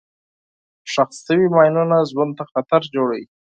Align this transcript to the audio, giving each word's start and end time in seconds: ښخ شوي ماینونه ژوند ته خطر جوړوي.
ښخ 0.91 1.09
شوي 1.25 1.47
ماینونه 1.55 1.97
ژوند 2.11 2.31
ته 2.37 2.43
خطر 2.51 2.81
جوړوي. 2.93 3.23